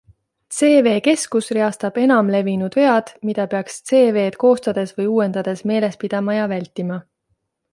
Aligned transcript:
CV 0.59 0.93
Keskus 1.07 1.49
reastab 1.57 1.99
enamlevinud 2.03 2.77
vead, 2.79 3.11
mida 3.31 3.45
peaks 3.51 3.77
CV-d 3.91 4.41
koostades 4.45 4.95
või 5.01 5.07
uuendades 5.17 5.63
meeles 5.73 6.01
pidama 6.07 6.39
ja 6.41 6.49
vältima. 6.57 6.99